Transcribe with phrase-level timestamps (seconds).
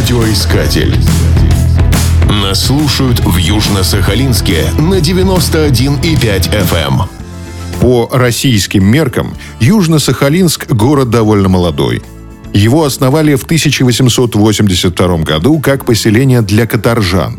[0.00, 0.96] Радиоискатель.
[2.26, 7.02] Нас слушают в Южно-Сахалинске на 91,5 FM.
[7.82, 12.02] По российским меркам Южно-Сахалинск– город довольно молодой.
[12.54, 17.38] Его основали в 1882 году как поселение для каторжан.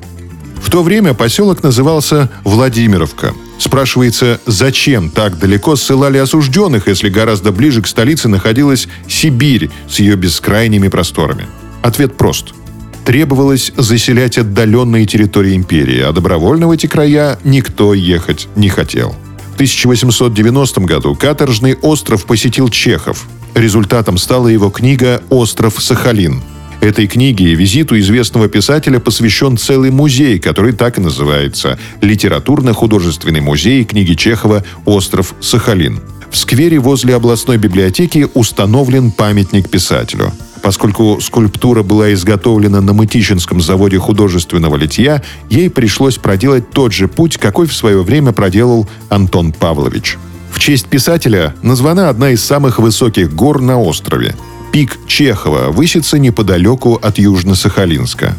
[0.62, 3.34] В то время поселок назывался Владимировка.
[3.57, 10.16] Спрашивается, зачем так далеко ссылали осужденных, если гораздо ближе к столице находилась Сибирь с ее
[10.16, 11.48] бескрайними просторами?
[11.82, 12.53] Ответ прост.
[13.05, 19.16] Требовалось заселять отдаленные территории империи, а добровольно в эти края никто ехать не хотел.
[19.52, 23.27] В 1890 году каторжный остров посетил Чехов.
[23.55, 26.41] Результатом стала его книга «Остров Сахалин».
[26.80, 33.84] Этой книге и визиту известного писателя посвящен целый музей, который так и называется– Литературно-художественный музей
[33.84, 35.99] книги Чехова «Остров Сахалин».
[36.32, 40.32] В сквере возле областной библиотеки установлен памятник писателю.
[40.61, 47.37] Поскольку скульптура была изготовлена на Мытищинском заводе художественного литья, ей пришлось проделать тот же путь,
[47.37, 50.18] какой в свое время проделал Антон Павлович.
[50.51, 54.35] В честь писателя названа одна из самых высоких гор на острове.
[54.71, 58.34] Пик Чехова высится неподалеку от Южно-Сахалинска.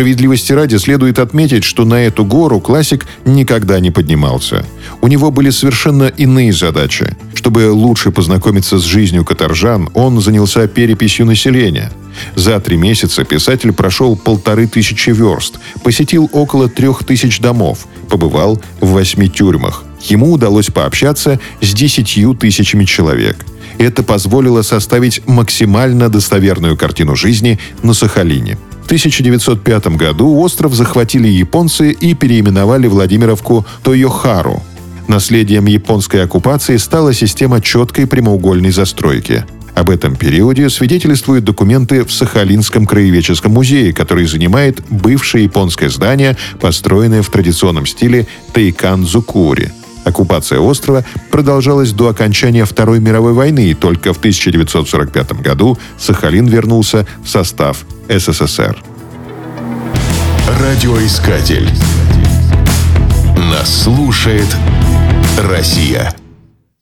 [0.00, 4.64] Справедливости ради следует отметить, что на эту гору классик никогда не поднимался.
[5.02, 7.14] У него были совершенно иные задачи.
[7.34, 11.92] Чтобы лучше познакомиться с жизнью каторжан, он занялся переписью населения.
[12.34, 18.92] За три месяца писатель прошел полторы тысячи верст, посетил около трех тысяч домов, побывал в
[18.92, 19.84] восьми тюрьмах.
[20.00, 23.44] Ему удалось пообщаться с десятью тысячами человек.
[23.76, 28.56] Это позволило составить максимально достоверную картину жизни на Сахалине–
[28.90, 34.64] 1905 году остров захватили японцы и переименовали Владимировку Тойохару.
[35.06, 39.44] Наследием японской оккупации стала система четкой прямоугольной застройки.
[39.76, 47.22] Об этом периоде свидетельствуют документы в Сахалинском краеведческом музее, который занимает бывшее японское здание, построенное
[47.22, 49.70] в традиционном стиле Тайкан-Зукури–
[50.02, 57.06] Оккупация острова продолжалась до окончания Второй мировой войны, и только в 1945 году Сахалин вернулся
[57.22, 57.84] в состав
[58.18, 58.76] СССР.
[60.60, 61.70] Радиоискатель.
[63.36, 64.48] Нас слушает
[65.38, 66.12] Россия.